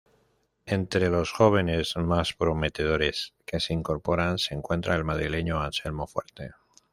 Entre 0.65 1.09
los 1.09 1.31
jóvenes 1.31 1.95
más 1.95 2.33
prometedores 2.33 3.35
que 3.45 3.59
se 3.59 3.75
incorporan 3.75 4.39
se 4.39 4.55
encuentra 4.55 4.95
el 4.95 5.03
madrileño 5.05 5.61
Anselmo 5.61 6.07
Fuerte. 6.07 6.53